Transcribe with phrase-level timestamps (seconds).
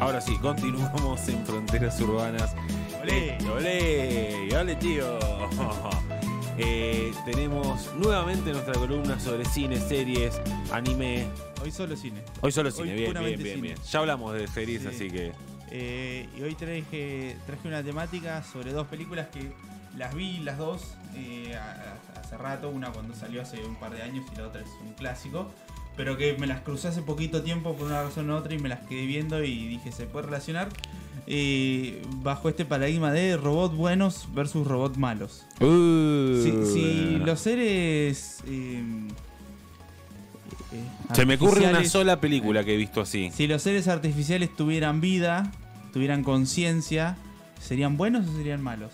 [0.00, 2.54] Ahora sí, continuamos en Fronteras Urbanas.
[3.02, 3.38] ¡Olé!
[3.50, 4.48] ¡Olé!
[4.56, 5.18] ¡Ole, tío!
[6.60, 10.40] Eh, tenemos nuevamente nuestra columna sobre cine, series,
[10.72, 11.28] anime.
[11.62, 12.20] Hoy solo cine.
[12.40, 13.60] Hoy solo cine, Hoy bien, bien, bien, cine.
[13.62, 13.78] bien.
[13.88, 14.88] Ya hablamos de series, Sí.
[14.88, 15.32] así que.
[15.70, 19.52] Eh, y hoy traje, traje una temática sobre dos películas que
[19.96, 21.56] las vi las dos eh,
[22.20, 22.70] hace rato.
[22.70, 25.52] Una cuando salió hace un par de años y la otra es un clásico.
[25.98, 28.68] Pero que me las crucé hace poquito tiempo por una razón u otra y me
[28.70, 30.68] las quedé viendo y dije, ¿se puede relacionar?
[31.26, 35.44] Eh, bajo este paradigma de robots buenos versus robots malos.
[35.60, 36.40] Uh.
[36.42, 38.38] Si, si los seres...
[38.46, 38.80] eh,
[40.72, 40.84] eh,
[41.14, 43.30] Se me ocurre una sola película que he visto así.
[43.34, 45.50] Si los seres artificiales tuvieran vida,
[45.92, 47.16] tuvieran conciencia,
[47.60, 48.92] ¿serían buenos o serían malos?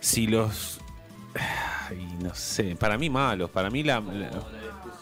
[0.00, 0.80] Si los.
[1.90, 2.74] Ay, no sé.
[2.74, 3.50] Para mí, malos.
[3.50, 4.02] Para mí, la-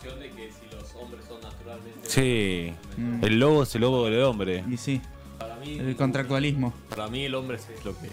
[0.06, 2.00] la de que si los hombres son naturalmente.
[2.02, 2.72] Sí.
[3.00, 3.24] Mm.
[3.24, 4.64] El lobo es el lobo del hombre.
[4.70, 5.00] Y sí,
[5.38, 6.72] Para mí, el contractualismo.
[6.88, 8.08] para mí el hombre es lo que.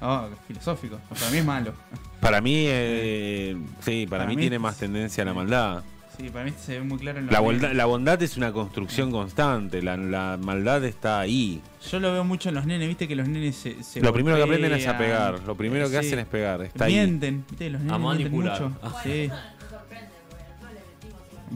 [0.00, 0.98] Oh, filosófico.
[1.08, 1.74] Para mí es malo.
[2.20, 5.84] Para mí, eh, sí, para, Para mí, mí tiene más tendencia a la maldad.
[6.16, 7.52] Sí, para mí se ve muy claro en los La nenes.
[7.60, 11.60] bondad, la bondad es una construcción constante, la, la maldad está ahí.
[11.90, 13.82] Yo lo veo mucho en los nenes, viste que los nenes se.
[13.82, 16.06] se Lo primero que aprenden es a pegar, lo primero que Sí.
[16.06, 16.94] hacen es pegar, está ahí.
[16.94, 18.60] Mienten, viste, los nenes A mienten manipular.
[18.62, 18.76] mucho.
[18.82, 19.00] Ah.
[19.02, 19.30] Sí.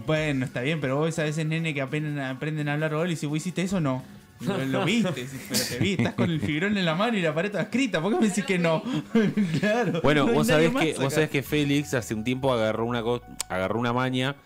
[0.05, 3.16] Bueno, está bien, pero vos a veces nene que apenas aprenden a hablar gol y
[3.16, 4.02] si vos hiciste eso, no.
[4.41, 7.34] Lo, lo viste, pero te vi, estás con el fibrón en la mano y la
[7.34, 8.83] pared toda escrita, ¿por qué me decís que no?
[9.61, 10.00] claro.
[10.02, 11.02] Bueno, no vos sabés, que, acá.
[11.02, 13.02] vos sabés que Félix hace un tiempo agarró una,
[13.48, 14.36] agarró una maña,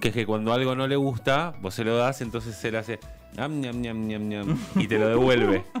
[0.00, 3.00] que es que cuando algo no le gusta, vos se lo das, entonces él hace...
[4.76, 5.64] Y te lo devuelve.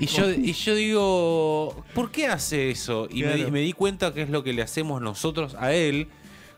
[0.00, 3.08] Y yo, y yo digo, ¿por qué hace eso?
[3.10, 6.08] Y me, me di cuenta que es lo que le hacemos nosotros a él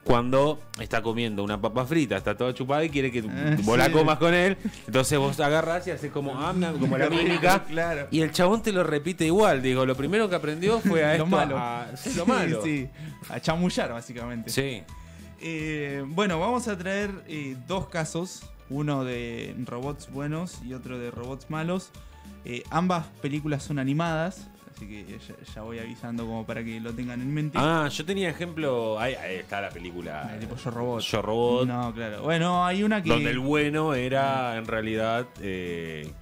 [0.07, 3.91] cuando está comiendo una papa frita, está toda chupada y quiere que Ah, vos la
[3.91, 4.57] comas con él.
[4.87, 7.65] Entonces vos agarrás y haces como, "Am, ñam", como la mímica.
[7.65, 8.07] Claro.
[8.11, 9.61] Y el chabón te lo repite igual.
[9.63, 11.59] Digo, lo primero que aprendió fue a Lo esto, malo.
[11.59, 12.63] a- sí, lo malo.
[12.63, 12.89] Sí,
[13.29, 14.51] a chamullar, básicamente.
[14.51, 14.83] Sí.
[15.41, 21.11] Eh, bueno, vamos a traer eh, dos casos, uno de robots buenos y otro de
[21.11, 21.91] robots malos.
[22.45, 26.93] Eh, ambas películas son animadas, así que ya, ya voy avisando como para que lo
[26.93, 27.59] tengan en mente.
[27.61, 28.99] Ah, yo tenía ejemplo.
[29.01, 30.31] Ahí, ahí está la película.
[30.35, 31.01] Eh, tipo Yo Robot.
[31.03, 31.67] Yo Robot.
[31.69, 32.23] No, claro.
[32.23, 33.09] Bueno, hay una que...
[33.09, 35.27] Donde el bueno era en realidad.
[35.41, 36.13] eh,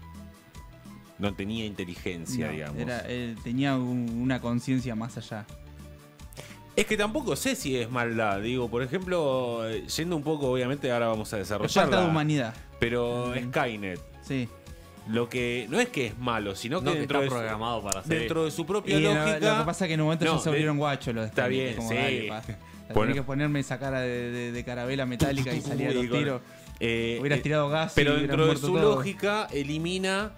[1.18, 2.76] no tenía inteligencia, no, digamos.
[2.78, 5.46] era- él tenía un- una conciencia más allá.
[6.76, 8.40] Es que tampoco sé si es maldad.
[8.40, 12.10] Digo, por ejemplo, eh, yendo un poco, obviamente, ahora vamos a Es falta de desarrollar.
[12.10, 12.54] humanidad.
[12.80, 13.32] Pero.
[13.50, 14.00] Skynet.
[14.22, 14.48] Sí.
[15.06, 17.34] Lo que no es que es malo, sino que No que dentro, está de su,
[17.36, 18.18] programado para hacer.
[18.20, 19.38] dentro de su propia Y lógica.
[19.38, 21.46] lo que pasa es que en un momento No, ya se volvieron guachos los Está
[21.46, 21.94] bien, como, sí.
[21.96, 22.32] dale.
[22.94, 23.14] Bueno.
[23.14, 26.42] Que ponerme esa cara de, de- de carabela metálica y salir a los tiros.
[26.80, 30.32] eh, Hubieras eh, tirado gas Pero dentro de su lógica elimina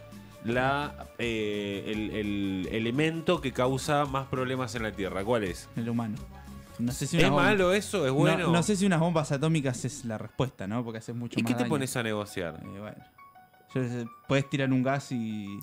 [0.44, 5.24] la eh, el, el elemento que causa más problemas en la Tierra.
[5.24, 5.68] ¿Cuál es?
[5.76, 6.16] El humano.
[6.78, 8.04] No sé si ¿Es malo eso?
[8.06, 8.52] ¿Es No- bueno?
[8.52, 10.84] No, sé si unas bombas atómicas es la respuesta, ¿no?
[10.84, 11.70] Porque haces mucho ¿Y más qué te daño.
[11.70, 12.60] pones a negociar?
[12.62, 12.96] Eh, bueno.
[14.26, 15.58] Puedes tirar un gas y,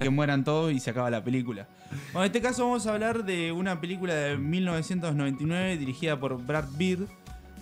[0.00, 1.68] que mueran todos y se acaba la película.
[2.12, 6.68] Bueno, en este caso vamos a hablar de una película de 1999 dirigida por Brad
[6.76, 7.06] Bird,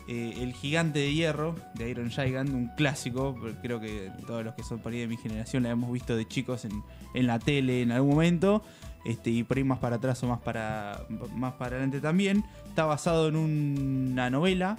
[0.09, 3.37] eh, El Gigante de Hierro, de Iron Giant, un clásico.
[3.63, 6.27] Creo que todos los que son por ahí de mi generación la hemos visto de
[6.27, 8.63] chicos en, la tele en algún momento.
[9.05, 12.45] Este, y por ahí más para atrás o más para, más para adelante también.
[12.69, 14.79] Está basado en una novela,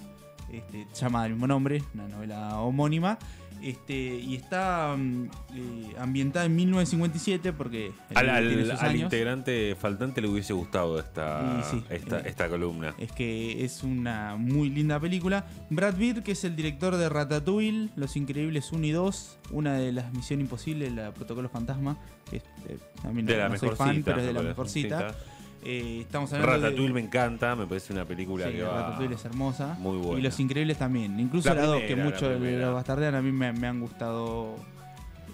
[0.51, 3.17] este, se llama del mismo nombre, una novela homónima.
[3.63, 5.23] Este, y está mm,
[5.55, 11.63] eh, ambientada en 1957 porque el Al, al- al integrante faltante le hubiese gustado esta,
[11.63, 12.93] sí, esta, eh, esta columna.
[12.97, 15.45] Es que es una muy linda película.
[15.69, 19.93] Brad Bird, que es el director de Ratatouille, Los Increíbles 1 y 2, una de
[19.93, 21.97] las Misión Imposible, la Protocolo Fantasma,
[22.29, 24.41] que es, eh, a mí no, de la no soy fan, pero es de la
[24.41, 24.97] me mejorcita.
[24.99, 25.32] parece.
[25.65, 26.93] Eh, estamos hablando Ratatouille de...
[26.93, 28.81] me encanta, me parece una película Sí, que va...
[28.83, 29.75] Ratatouille es hermosa.
[29.79, 30.19] muy buena.
[30.19, 31.19] Y Los Increíbles también.
[31.19, 34.55] Incluso La la 2, que muchos los bastardean, a mí me, me han gustado.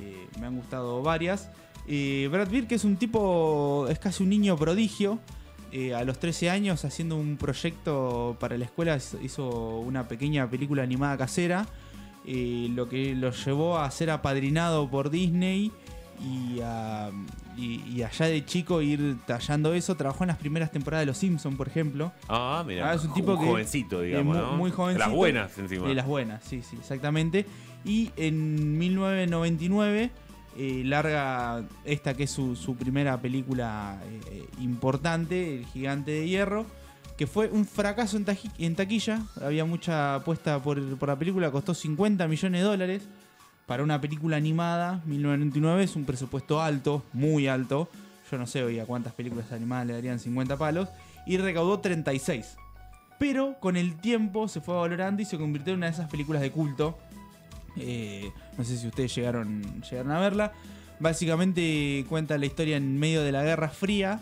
[0.01, 1.49] eh, me han gustado varias.
[1.87, 3.87] Eh, Brad Pitt, que es un tipo.
[3.89, 5.19] es casi un niño prodigio.
[5.95, 11.17] a los 13 años, haciendo un proyecto para la escuela, hizo- una pequeña película animada
[11.17, 11.65] casera.
[12.25, 15.71] lo que lo llevó a ser apadrinado por Disney
[16.21, 17.09] y, a-
[17.57, 19.95] y- y allá de chico ir tallando eso.
[19.95, 22.11] Trabajó en las primeras temporadas de Los Simpsons, por ejemplo.
[22.27, 22.89] Ah, mira.
[22.89, 24.57] Ah, es un tipo que- jovencito, digamos, mu- ¿no?
[24.57, 25.05] muy jovencito.
[25.07, 25.87] Las buenas encima.
[25.87, 27.45] De las buenas, sí, sí, exactamente.
[27.85, 30.11] Y en 1999
[30.57, 33.97] eh, larga esta que es su, su primera película
[34.31, 36.65] eh, importante, El Gigante de Hierro,
[37.17, 39.21] que fue un fracaso en, taquilla.
[39.41, 43.07] Había mucha apuesta por, por la película, costó 50 millones de dólares.
[43.69, 47.87] Para una película animada, 1999, es un presupuesto alto, muy alto.
[48.31, 50.89] Yo no sé hoy a cuántas películas animadas le darían 50 palos.
[51.27, 52.55] Y recaudó 36.
[53.19, 56.41] Pero con el tiempo se fue valorando y se convirtió en una de esas películas
[56.41, 56.97] de culto.
[57.77, 60.51] Eh, no sé si ustedes llegaron, llegaron a verla.
[60.99, 64.19] Básicamente cuenta la historia en medio de la Guerra Fría.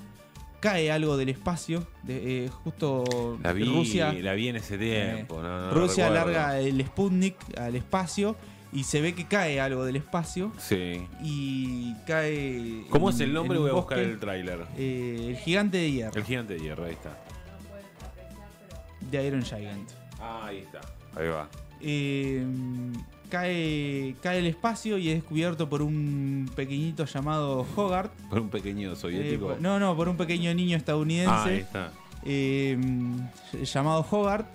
[0.59, 1.87] Cae algo del espacio.
[2.03, 5.41] de- eh, justo La vi, Rusia, la vi en ese tiempo.
[5.41, 8.35] no, no lo Rusia larga el Sputnik al espacio.
[8.73, 10.51] Y se ve que cae algo del espacio.
[10.57, 11.07] Sí.
[11.23, 12.83] Y cae.
[12.89, 13.57] ¿Cómo en- es el nombre?
[13.59, 14.65] Voy a buscar el tráiler.
[14.77, 16.17] Eh, el gigante de hierro.
[16.19, 17.17] El gigante de hierro, ahí está.
[19.09, 19.89] De Iron Giant.
[20.19, 20.81] Ah, ahí está.
[21.15, 21.47] Ahí va.
[21.79, 22.43] Eh,
[23.29, 28.11] cae, cae el espacio y es descubierto por un pequeñito llamado Hogarth.
[28.29, 29.47] Por un pequeño Eh, soviético.
[29.47, 31.91] por- no, no, por un pequeño niño ah, ahí estadounidense está.
[32.25, 32.77] eh,
[33.63, 34.47] llamado Hogarth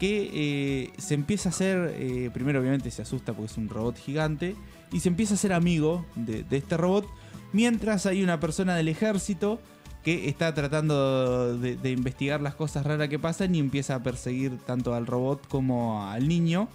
[0.00, 3.98] que eh, se empieza a hacer, eh, primero obviamente se asusta porque es un robot
[3.98, 4.56] gigante,
[4.90, 7.06] y se empieza a ser amigo de, de este robot,
[7.52, 9.60] mientras hay una persona del ejército
[10.02, 14.56] que está tratando de, de investigar las cosas raras que pasan y empieza a perseguir
[14.58, 16.68] tanto al robot como al niño.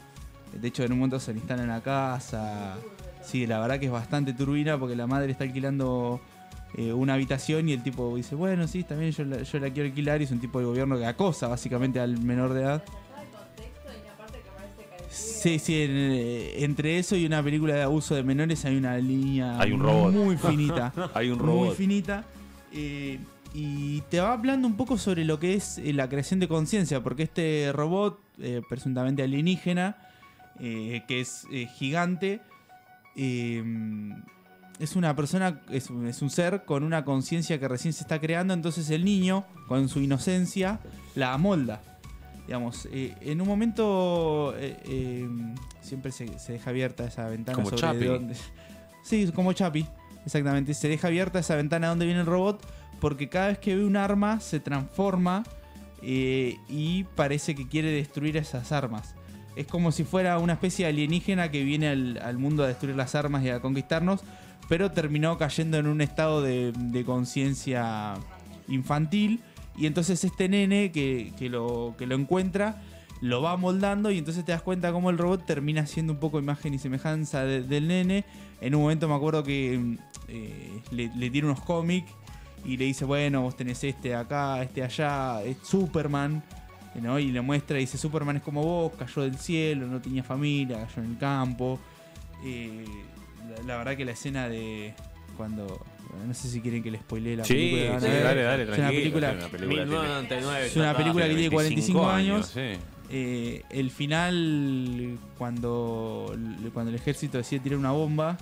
[0.53, 2.77] De hecho, en un momento se le instala en la casa.
[3.23, 6.21] Sí, la verdad que es bastante turbina porque la madre está alquilando
[6.77, 9.89] eh, una habitación y el tipo dice, bueno, sí, también yo la, yo la quiero
[9.89, 12.83] alquilar y es un tipo del gobierno que acosa básicamente al menor de edad.
[15.15, 18.97] Sí, sí, en- eh, entre eso y una película de abuso de menores hay una
[18.97, 20.13] línea Hay un robot.
[20.13, 20.91] muy finita.
[21.13, 22.25] Hay un muy finita.
[22.73, 23.19] eh,
[23.53, 27.01] y te va hablando un poco sobre lo que es eh, la creación de conciencia,
[27.01, 29.95] porque este robot, eh, presuntamente alienígena,
[30.59, 32.41] eh, que es eh, gigante,
[33.15, 33.63] eh,
[34.79, 38.19] es una persona, es, un- es un ser con una conciencia que recién se está
[38.19, 40.79] creando, entonces el niño, con su inocencia,
[41.15, 41.81] la amolda.
[42.45, 45.27] Digamos, eh, en un momento eh, eh,
[45.81, 48.35] siempre se, se deja abierta esa ventana Como sobre de dónde.
[49.03, 49.85] Sí, como Chapi,
[50.25, 50.73] exactamente.
[50.73, 52.65] Se deja abierta esa ventana donde viene el robot
[52.99, 55.43] porque cada vez que ve un arma se transforma
[56.01, 59.15] y parece que quiere destruir esas armas.
[59.55, 62.95] Es como si fuera una especie de alienígena que viene al, al mundo a destruir
[62.95, 64.21] las armas y a conquistarnos,
[64.69, 68.15] pero terminó cayendo en un estado de, de conciencia
[68.67, 69.41] infantil.
[69.77, 72.81] Y entonces este nene que, que lo, que lo encuentra
[73.21, 76.37] lo va moldando y entonces te das cuenta cómo el robot termina siendo un poco
[76.39, 78.25] imagen y semejanza de- del nene.
[78.61, 82.11] En un momento me acuerdo que eh, le, tira unos cómics
[82.65, 86.43] y le dice, bueno, vos tenés este acá, este allá, es Superman.
[87.01, 87.19] ¿no?
[87.19, 90.85] Y le muestra y dice, Superman es como vos, cayó del cielo, no tenía familia,
[90.87, 91.77] cayó en el campo.
[92.43, 92.85] Eh,
[93.65, 94.93] la verdad que la escena de
[95.35, 95.83] cuando...
[96.27, 97.99] No sé si quieren que le spoilee la Sí, película.
[97.99, 100.65] sí, dale, dale, Es una película- es una película tiene- 1999.
[100.67, 102.47] Es una está- película que tiene 45 años.
[102.53, 102.61] sí.
[103.11, 106.35] Eh, el final, cuando,
[106.73, 108.35] cuando el ejército decide tirar una bomba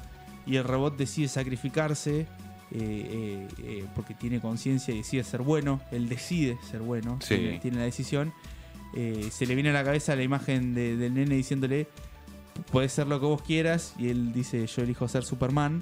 [0.45, 2.27] y el robot decide sacrificarse eh,
[2.75, 7.35] eh, eh, porque tiene conciencia y decide ser bueno, él decide ser bueno, Sí.
[7.35, 8.33] tiene, tiene la decisión.
[8.95, 11.87] eh, se le viene a la cabeza la imagen de- del nene diciéndole:
[12.71, 13.95] Puedes ser lo que vos quieras.
[13.97, 15.81] Y él dice: Yo elijo ser Superman.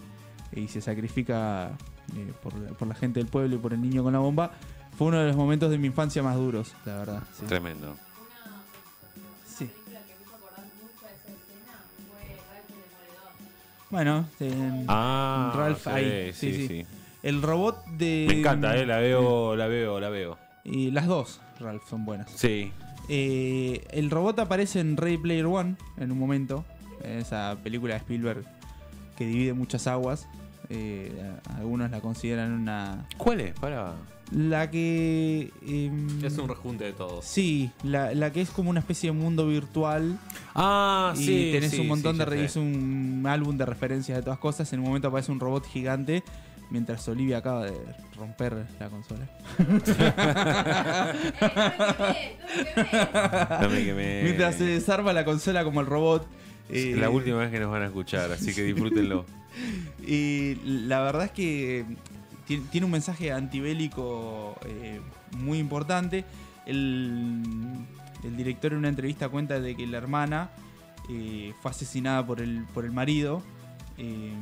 [0.54, 1.72] Y se sacrifica
[2.16, 4.52] eh, por, por la gente del pueblo y por el niño con la bomba.
[4.98, 7.24] Fue uno de los momentos de mi infancia más duros, la verdad.
[7.40, 7.46] sí.
[7.46, 7.96] Tremendo.
[9.46, 9.70] Sí.
[13.90, 16.68] Bueno, en- Ah, Ralph sí, ahí, sí.
[16.68, 16.86] sí.
[17.24, 18.26] el robot de.
[18.30, 20.38] Me encanta, eh, la veo, la veo, la veo.
[20.64, 22.32] Y las dos, Ralph, son buenas.
[22.32, 22.72] Sí.
[23.10, 26.64] Eh, el robot aparece en Ready Player One en un momento.
[27.04, 28.46] En esa película de Spielberg
[29.22, 30.28] que divide muchas aguas.
[30.70, 31.12] Eh,
[31.58, 33.06] algunos la consideran una.
[33.18, 33.54] ¿Cuál es?
[33.60, 33.94] Para.
[34.32, 35.52] La que.
[35.68, 37.26] em, Es un rejunte de todos.
[37.26, 40.18] Sí, la, la que es como una especie de mundo virtual
[40.56, 41.50] Ah, y sí.
[41.52, 44.72] tenés sí, un montón sí, de re- es un álbum de referencias de todas cosas.
[44.72, 46.24] En un momento aparece un robot gigante
[46.70, 47.74] mientras Olivia acaba de
[48.16, 49.28] romper la consola.
[53.62, 54.22] No me quemé.
[54.24, 56.28] Mientras se desarma la consola como el robot.
[56.70, 59.26] Eh, Es la última vez que nos van a escuchar, así que disfrútenlo.
[60.06, 61.86] Y la verdad es que
[62.48, 65.00] ti- tiene un mensaje antibélico eh,
[65.38, 66.26] muy importante.
[66.66, 67.44] El,
[68.24, 70.50] el director en una entrevista cuenta de que la hermana
[71.10, 73.42] eh, fue asesinada por el, por el marido.
[73.98, 74.34] eh,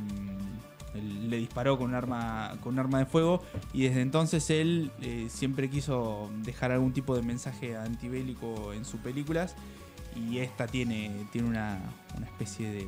[0.94, 4.90] él le disparó con un arma con un arma de fuego y desde entonces él
[5.02, 9.54] eh, siempre quiso dejar algún tipo de mensaje antibélico en sus películas
[10.16, 11.78] y esta tiene tiene una,
[12.16, 12.86] una especie de,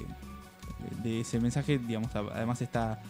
[1.02, 3.02] de ese mensaje digamos además está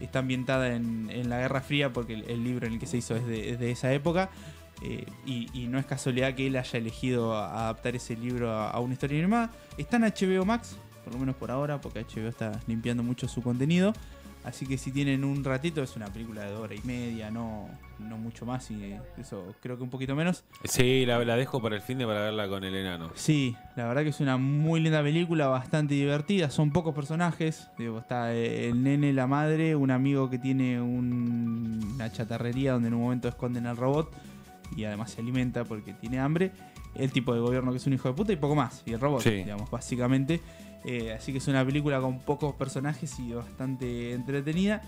[0.00, 3.16] está ambientada en, en la Guerra Fría porque el, libro en el que se hizo
[3.16, 4.30] es de, es de esa época
[4.82, 8.94] eh, y, no es casualidad que él haya elegido adaptar ese libro a, a una
[8.94, 13.02] historia animada está en HBO Max por lo menos por ahora, porque HBO está limpiando
[13.02, 13.92] mucho su contenido.
[14.42, 17.68] Así que si tienen un ratito, es una película de hora y media, no,
[17.98, 20.44] no mucho más, y eso creo que un poquito menos.
[20.64, 23.10] Sí, la, la dejo para el fin de para verla con el enano.
[23.14, 26.48] Sí, la verdad que es una muy linda película, bastante divertida.
[26.48, 27.68] Son pocos personajes.
[27.76, 32.94] Digo, está el nene, la madre, un amigo que tiene un- una chatarrería donde en
[32.94, 34.10] un momento esconden al robot
[34.74, 36.50] y además se alimenta porque tiene hambre.
[36.94, 38.82] El tipo de gobierno que es un hijo de puta y poco más.
[38.86, 39.30] Y el robot, Sí.
[39.30, 40.40] digamos, básicamente.
[40.84, 44.82] Eh, así que es una película con pocos personajes y bastante entretenida.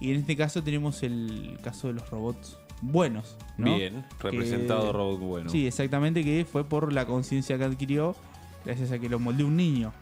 [0.00, 3.36] Y en este caso tenemos el caso de los robots buenos.
[3.56, 3.76] ¿no?
[3.76, 5.50] Bien, representado Que- robot bueno.
[5.50, 8.16] Sí, exactamente, que fue por la conciencia que adquirió
[8.64, 9.92] gracias a que lo moldeó un niño.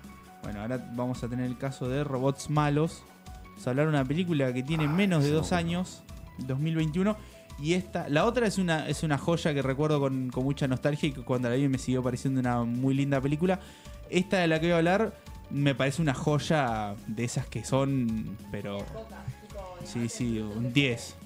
[0.42, 3.02] Bueno, ahora vamos a tener el caso de robots malos.
[3.44, 6.02] Vamos a hablar de una película que tiene Ah, menos de dos me años,
[6.38, 7.16] 2021.
[7.60, 11.10] Y esta, la otra es una, es una joya que recuerdo con, con mucha nostalgia
[11.10, 13.60] y que cuando la vi me siguió pareciendo una muy linda película.
[14.10, 15.14] Esta de la que voy a hablar
[15.52, 18.84] me parece una joya de esas que son, pero
[19.84, 21.16] Sí, sí, un 10.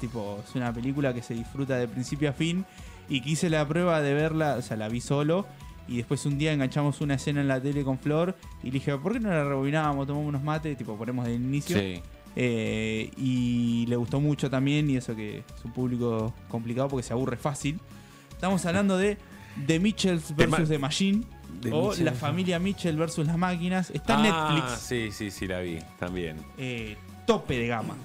[0.00, 2.64] Tipo, es una película que se disfruta de principio a fin.
[3.08, 5.46] Y que hice la prueba de verla, o sea, la vi solo.
[5.88, 8.36] Y después un día enganchamos una escena en la tele con Flor.
[8.62, 10.06] Y le dije, ¿por qué no la rebobinábamos?
[10.06, 11.78] Tomamos unos mates, tipo, ponemos del inicio.
[11.78, 12.02] Sí.
[12.34, 14.90] Eh, y le gustó mucho también.
[14.90, 17.78] Y eso que es un público complicado porque se aburre fácil.
[18.30, 19.18] Estamos hablando de
[19.66, 20.68] The Mitchells vs.
[20.68, 21.24] The Machine.
[21.60, 22.04] The o Mitchell.
[22.04, 23.90] La familia Mitchell versus las máquinas.
[23.90, 26.36] Está en Ah, Netflix Sí, sí, sí, la vi también.
[26.58, 26.96] eh,
[27.26, 27.96] tope de gama.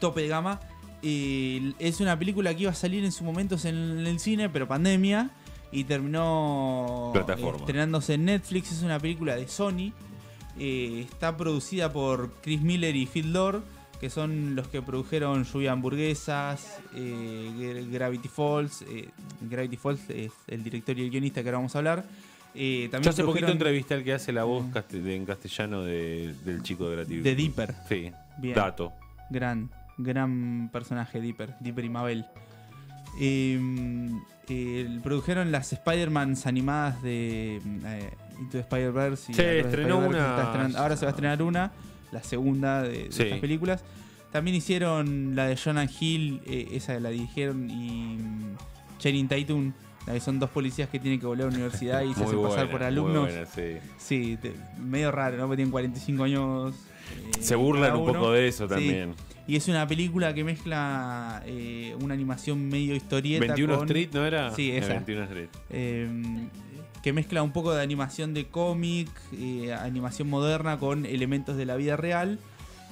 [0.00, 0.60] Tope de gama.
[1.02, 3.76] Eh, es una película que iba a salir en sus momentos en
[4.06, 5.30] el cine, pero pandemia.
[5.70, 7.58] Y terminó Plataforma.
[7.60, 8.72] estrenándose en Netflix.
[8.72, 9.92] Es una película de Sony.
[10.58, 13.62] Eh, está producida por Chris Miller y Phil Lord,
[14.00, 18.82] que son los que produjeron Lluvia Hamburguesas, eh, Gra- Gravity Falls.
[18.88, 19.08] eh,
[19.42, 22.04] Gravity Falls es el director y el guionista que ahora vamos a hablar.
[22.60, 26.34] Eh, también Yo hace poquito entrevisté al que hace la voz de- en castellano de-
[26.44, 27.22] del chico de Gratitud.
[27.22, 27.74] The Dipper.
[27.88, 28.54] Sí, Bien.
[28.56, 28.92] dato.
[29.30, 32.26] Gran, gran personaje, Dipper, Dipper y Mabel.
[33.20, 34.10] Eh,
[34.48, 38.10] eh, produjeron las Spider-Mans animadas de eh,
[38.40, 39.32] Into Spider-Verse.
[39.32, 40.42] Sí, estrenó una-
[40.78, 41.72] ahora se va a estrenar una,
[42.12, 43.22] la segunda de, de Sí.
[43.24, 43.84] estas películas.
[44.32, 48.56] También hicieron la de Jonah Hill, eh, esa la dirigieron, y mm,
[48.98, 49.72] Channing Tatum,
[50.08, 52.42] la que son dos policías que tienen que volver a la universidad y se hacen
[52.42, 53.28] pasar por alumnos.
[53.30, 53.76] buena, sí.
[53.98, 55.42] Sí, te- medio raro, ¿no?
[55.44, 56.74] Porque tienen 45 años.
[57.14, 58.70] eh, Se burlan un poco de eso Sí.
[58.74, 59.14] también.
[59.46, 64.26] Y es una película que mezcla eh, una animación medio historieta 21 con, Street, ¿no
[64.26, 64.54] era?
[64.54, 64.88] Sí, Eh, esa.
[64.94, 65.48] 21 Street.
[65.70, 66.08] eh,
[67.02, 71.76] que mezcla un poco de animación de cómic, eh, animación moderna con elementos de la
[71.76, 72.38] vida real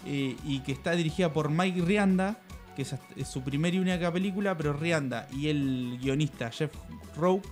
[0.06, 2.38] eh, y que está dirigida por Mike Rianda,
[2.76, 2.94] que es,
[3.28, 6.70] su primera y única película, pero Rianda y el guionista Jeff
[7.16, 7.42] Rowe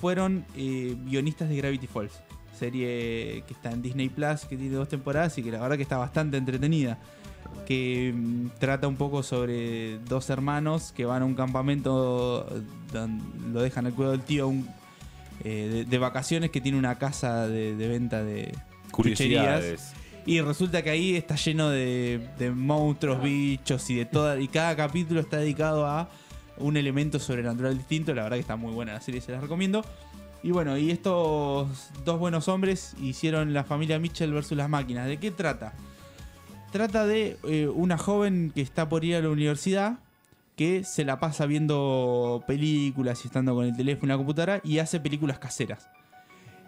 [0.00, 2.14] fueron eh, guionistas de Gravity Falls,
[2.58, 5.82] serie que está en Disney Plus, que tiene dos temporadas y que la verdad que
[5.82, 6.98] está bastante entretenida
[7.66, 12.46] que mm, trata un poco sobre dos hermanos que van a un campamento,
[13.52, 14.68] lo dejan al cuidado del tío un-
[15.44, 18.52] eh, de, de vacaciones que tiene una casa de, de venta de.
[18.90, 19.92] Curiosidades.
[20.26, 22.20] Y resulta que ahí está lleno de,
[22.54, 24.38] monstruos, bichos y de toda.
[24.40, 26.08] Y cada capítulo está dedicado a
[26.58, 28.14] un elemento sobrenatural distinto.
[28.14, 29.84] La verdad que está muy buena la serie, se las recomiendo.
[30.42, 35.06] Y bueno, y estos dos buenos hombres hicieron la familia Mitchell versus las máquinas.
[35.06, 35.74] ¿De qué trata?
[36.72, 39.98] Trata de eh, una joven que está por ir a la universidad,
[40.56, 44.78] que se la pasa viendo películas y estando con el teléfono y la computadora y
[44.78, 45.88] hace películas caseras.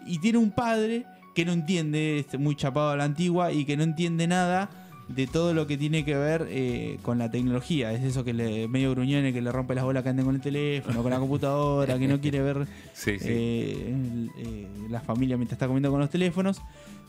[0.05, 3.77] Y tiene un padre que no entiende, este, muy chapado a la antigua y que
[3.77, 4.69] no entiende nada
[5.07, 7.91] de todo lo que tiene que ver eh, con la tecnología.
[7.91, 10.41] Es eso que le medio gruñone, que le rompe las bolas que anden con el
[10.41, 13.25] teléfono, con la computadora, que no quiere ver Sí, sí.
[13.27, 16.61] eh, eh, la familia mientras está comiendo con los teléfonos.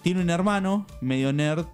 [0.03, 1.65] Tiene un hermano, medio nerd,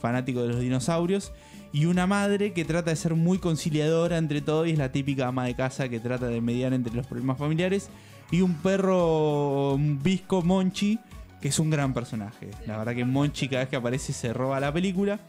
[0.00, 1.32] fanático de los dinosaurios.
[1.72, 5.28] Y una madre que trata de ser muy conciliadora entre todo y es la típica
[5.28, 7.88] ama de casa que trata de mediar entre los problemas familiares.
[8.30, 10.98] Y un perro, un visco Monchi,
[11.46, 12.50] que es un gran personaje.
[12.66, 15.20] La verdad que Monchi cada vez que aparece se roba la película.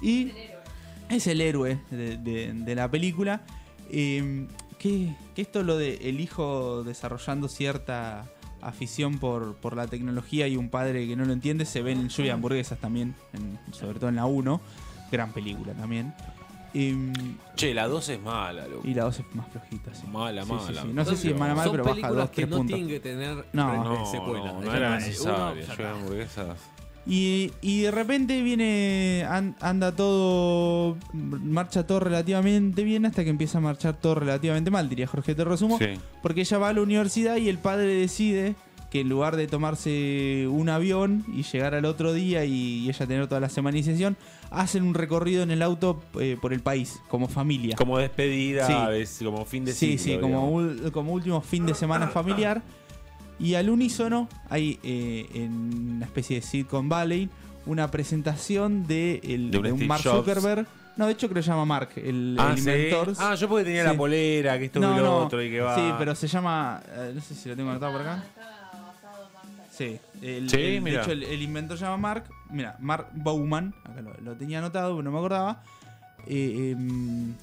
[0.00, 0.32] Y
[1.10, 3.42] es el héroe de, de- de la película.
[3.90, 4.46] Eh,
[4.78, 8.24] que, que esto lo de el hijo desarrollando cierta
[8.62, 12.08] afición por, por la tecnología y un padre que no lo entiende se ve en
[12.08, 14.58] Lluvia de Hamburguesas también, en- sobre todo en la 1.
[15.12, 16.14] Gran película también.
[16.78, 17.12] Eh,
[17.54, 18.86] Che, la 2 es mala, loco.
[18.86, 19.94] y la 2 es más flojita.
[19.94, 20.06] sí.
[20.12, 20.82] Mala, Sí, mala.
[20.82, 20.88] sí.
[20.92, 22.74] No sé si es mala, mala, pero baja películas 2, que 3 no puntos.
[22.76, 23.70] tienen que tener No.
[23.72, 24.52] re- No, secuela.
[24.52, 25.64] no, no era necesario.
[25.78, 26.58] Yo hamburguesas.
[27.08, 33.58] Y, y de repente viene, an- anda todo, marcha todo relativamente bien hasta que empieza
[33.58, 35.78] a marchar todo relativamente mal, diría Jorge, te resumo.
[35.78, 35.94] Sí.
[36.20, 38.56] Porque ella va a la universidad y el padre decide
[38.90, 42.52] que en lugar de tomarse un avión y llegar al otro día y,
[42.84, 44.16] y ella tener toda la semanización,
[44.50, 47.76] hacen un recorrido en el auto eh, por el país, como familia.
[47.76, 48.72] Como despedida, Sí.
[48.72, 52.08] a veces, como fin de Sí, ciclo, sí, como, ul- como último fin de semana
[52.08, 52.62] familiar.
[53.38, 57.28] Y al unísono hay eh, en una especie de Silicon Valley
[57.66, 60.16] una presentación de, el- De un de un Steve Mark Jobs.
[60.24, 60.66] Zuckerberg.
[60.96, 62.60] No, de hecho creo que se llama Mark, el, Ah, el ¿sí?
[62.70, 63.12] inventor.
[63.18, 63.88] Ah, yo porque tenía Sí.
[63.88, 65.74] la polera, que esto y lo otro y que va.
[65.74, 66.80] Sí, pero se llama.
[66.88, 68.24] eh, no sé si lo tengo anotado por acá.
[69.70, 71.02] Sí, el, Sí, el- de mira.
[71.02, 72.24] hecho el, el inventor se llama Mark.
[72.50, 73.74] Mira, Mark Bauman.
[73.84, 75.62] Acá lo, tenía anotado, pero no me acordaba.
[76.26, 77.34] Eh, em,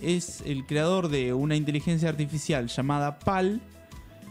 [0.00, 3.60] es el creador de una inteligencia artificial llamada PAL.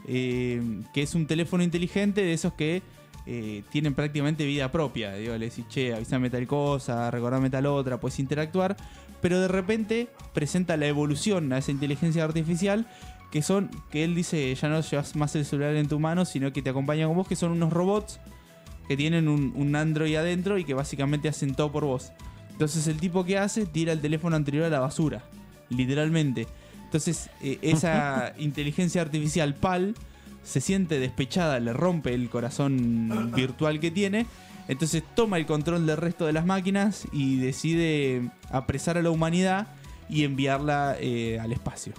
[0.05, 0.61] eh,
[0.93, 2.81] que es un teléfono inteligente de esos que
[3.25, 5.13] eh, tienen prácticamente vida propia.
[5.13, 8.75] Digo, le decís, che, avísame tal cosa, recordame tal otra, puedes interactuar.
[9.21, 12.85] Pero de repente presenta la evolución a esa inteligencia artificial
[13.31, 16.51] que son, que él dice, ya no llevas más el celular en tu mano, sino
[16.51, 18.19] que te acompañan con vos, que son unos robots
[18.87, 22.11] que tienen un, un Android adentro y que básicamente hacen todo por vos.
[22.51, 25.23] Entonces el tipo que hace tira el teléfono anterior a la basura,
[25.69, 26.47] literalmente.
[26.85, 29.95] Entonces eh, esa inteligencia artificial PAL
[30.43, 34.27] se siente despechada, le rompe el corazón virtual que tiene.
[34.67, 39.67] Entonces toma el control del resto de las máquinas y decide apresar a la humanidad
[40.09, 41.93] y enviarla eh, al espacio.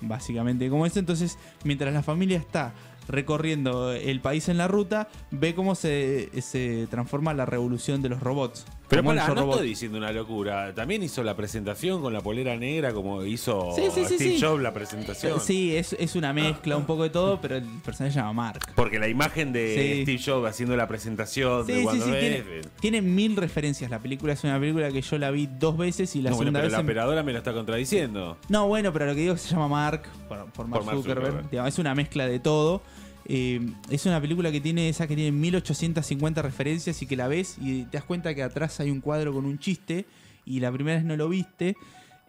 [0.00, 0.98] Básicamente como eso.
[0.98, 2.74] Entonces, mientras la familia está
[3.08, 8.20] recorriendo el país en la ruta, ve cómo se, se transforma la revolución de los
[8.20, 8.66] robots.
[8.88, 9.54] Pero Yo no Robot.
[9.56, 10.72] estoy diciendo una locura.
[10.74, 14.38] También hizo la presentación con la polera negra, como hizo Sí, sí, Steve sí.
[14.40, 15.40] Jobs la presentación.
[15.40, 18.60] Sí, es, es una mezcla un poco de todo, pero el personaje se llama Mark.
[18.76, 20.02] Porque la imagen de.
[20.04, 23.90] Steve Jobs haciendo la presentación de Woman, tiene, eh, tiene mil referencias.
[23.90, 26.50] La película es una película que yo la vi dos veces y la no, bueno,
[26.50, 26.72] segunda pero vez.
[26.72, 28.36] la en- operadora me lo está contradiciendo.
[28.48, 30.96] No, bueno, pero lo que digo es que se llama Mark, por, por Mark, Mark
[30.98, 31.26] Zuckerberg.
[31.26, 31.50] Zuckerberg.
[31.50, 32.82] Digamos, es una mezcla de todo.
[33.28, 37.56] Eh, es una película que tiene esa que tiene 1850 referencias y que la ves
[37.60, 40.06] y te das cuenta que atrás hay un cuadro con un chiste
[40.44, 41.76] y la primera vez no lo viste.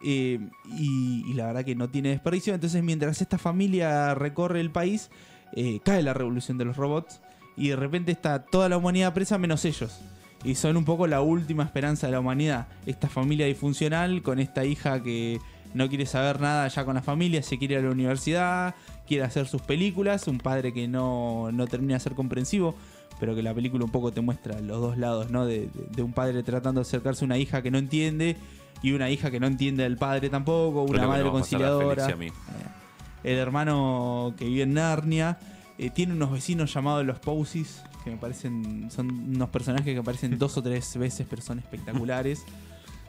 [0.04, 0.40] eh,
[0.78, 2.54] y, y la verdad que no tiene desperdicio.
[2.54, 5.10] Entonces, mientras esta familia recorre el país,
[5.54, 7.20] eh, cae la revolución de los robots
[7.56, 10.00] y de repente está toda la humanidad presa menos ellos.
[10.44, 12.68] Y son un poco la última esperanza de la humanidad.
[12.86, 15.40] Esta familia disfuncional con esta hija que
[15.74, 18.76] no quiere saber nada ya con la familia, se quiere ir a la universidad,
[19.08, 22.76] quiere hacer sus películas, un padre que no, no termina de ser comprensivo,
[23.20, 25.46] pero que la película un poco te muestra los dos lados, ¿no?
[25.46, 28.38] De, de- de un padre tratando de acercarse a una hija que no entiende
[28.84, 32.16] y una hija que no entiende al padre tampoco, una madre a a conciliadora.
[32.16, 32.30] mí.
[33.24, 35.38] El hermano que vive en Narnia.
[35.80, 38.90] eh, tiene unos vecinos llamados los Posies, que me parecen.
[38.92, 42.44] Son unos personajes que aparecen dos o tres veces, pero son espectaculares.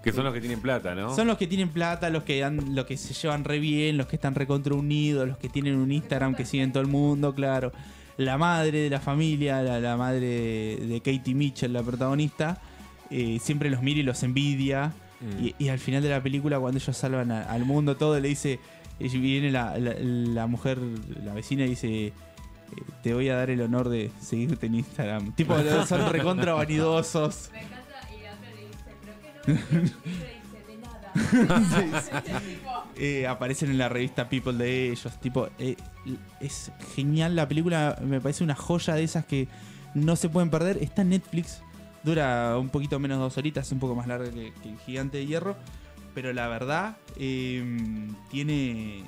[0.02, 1.14] Que son los que tienen plata, ¿no?
[1.14, 4.06] Son los que tienen plata, los que han, los que se llevan re bien, los
[4.06, 7.72] que están recontra unidos, los que tienen un Instagram que siguen todo el mundo, claro.
[8.16, 10.20] La madre de la familia, la, la madre
[10.80, 12.60] de Katie Mitchell, la protagonista,
[13.10, 14.92] eh, siempre los mira y los envidia.
[15.20, 15.44] Mm.
[15.46, 18.28] Y, y al final de la película, cuando ellos salvan a- al mundo todo, le
[18.28, 18.60] dice,
[19.00, 20.78] y viene la, la- la mujer,
[21.24, 22.12] la vecina y dice, eh,
[23.02, 25.32] te voy a dar el honor de seguirte en Instagram.
[25.34, 25.56] Tipo,
[25.86, 27.50] son recontra vanidosos.
[32.96, 35.18] Eh, aparecen en la revista People de ellos.
[35.20, 35.76] Tipo, eh,
[36.40, 37.98] es genial la película.
[38.02, 39.48] Me parece una joya de esas que
[39.94, 40.78] no se pueden perder.
[40.78, 41.60] Está en Netflix.
[42.02, 45.26] Dura un poquito menos de dos horitas, un poco más larga que, el Gigante de
[45.26, 45.56] Hierro.
[46.14, 47.64] Pero la verdad, eh,
[48.30, 49.04] tiene.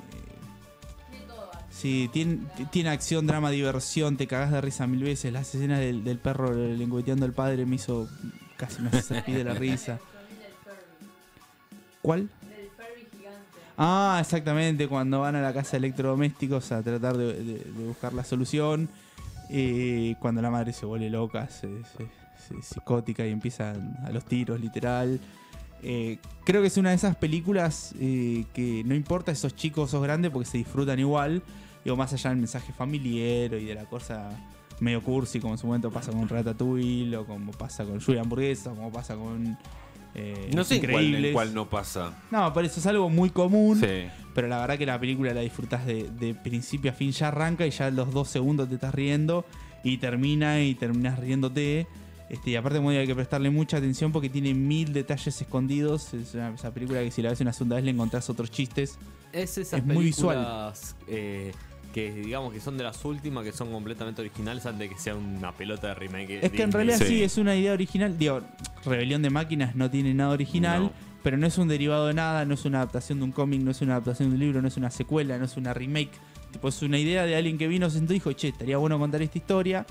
[1.70, 4.16] Sí, tiene, acción, drama, diversión.
[4.16, 5.32] Te cagás de risa mil veces.
[5.32, 8.08] Las escenas del, del perro lengüeteando al padre me hizo.
[8.56, 9.98] casi me hace de la risa.
[12.02, 12.28] ¿Cuál?
[12.48, 13.58] Del gigante.
[13.76, 18.12] Ah, exactamente, cuando van a la casa de electrodomésticos a tratar de, de- de buscar
[18.12, 18.88] la solución.
[19.52, 22.06] eh, cuando la madre se vuelve loca, se, se-
[22.48, 25.18] se- psicótica y empiezan a los tiros, literal.
[25.82, 29.90] Eh, creo que es una de esas películas eh, que no importa esos chicos o
[29.90, 31.42] sos grandes porque se disfrutan igual.
[31.84, 34.28] Digo, más allá del mensaje familiar y de la cosa
[34.78, 38.70] medio cursi, como en su momento pasa con Ratatouille, o como pasa con Lluvia Hamburguesa,
[38.72, 39.58] o como pasa con.
[40.14, 42.12] Eh, No sé en cuál, en cuál no pasa.
[42.30, 43.78] No, pero eso es algo muy común.
[43.80, 44.06] Sí.
[44.34, 47.12] Pero la verdad que la película la disfrutás de, de principio a fin.
[47.12, 49.44] Ya arranca y ya los dos segundos te estás riendo.
[49.82, 51.86] Y termina y terminas riéndote.
[52.28, 56.14] Este, y aparte muy hay que prestarle mucha atención porque tiene mil detalles escondidos.
[56.14, 58.98] Es una, esa película que si la ves una segunda vez le encontrás otros chistes.
[59.32, 60.36] Es esas Es muy visual.
[60.36, 61.52] películas eh,
[61.92, 65.14] que digamos que son de las últimas, que son completamente originales antes de que sea
[65.14, 66.40] una pelota de remake.
[66.42, 67.06] Es que en realidad sí.
[67.06, 67.22] Sí.
[67.22, 68.16] es una idea original.
[68.18, 68.40] Digo,
[68.84, 70.84] Rebelión de Máquinas no tiene nada original.
[70.84, 71.10] No.
[71.22, 73.70] Pero no es un derivado de nada, no es una adaptación de un cómic, no
[73.72, 76.12] es una adaptación de un libro, no es una secuela, no es una remake
[76.50, 78.98] tipo, es una idea de alguien que vino, se sentó y dijo, che, estaría bueno
[78.98, 79.84] contar esta historia.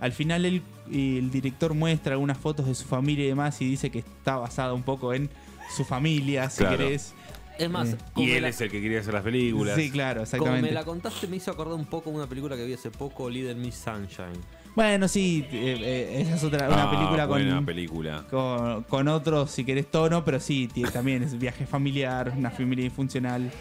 [0.00, 0.62] Al final el,
[0.92, 4.74] el director muestra algunas fotos de su familia y demás y dice que está basada
[4.74, 5.30] un poco en
[5.74, 6.76] su familia, si Claro.
[6.76, 7.14] querés.
[7.58, 9.76] Es más, Eh, como Y él la- es el que quería hacer las películas.
[9.76, 10.68] Sí, claro, como exactamente.
[10.68, 13.54] me la contaste, me hizo acordar un poco una película que vi hace poco, Little
[13.54, 14.40] Miss Sunshine.
[14.74, 18.24] Bueno, sí, eh, eh, esa es otra una Ah, película con, película.
[18.28, 22.82] con, con otro, si querés, tono, pero sí, tiene- también es viaje familiar, una familia
[22.82, 23.52] disfuncional.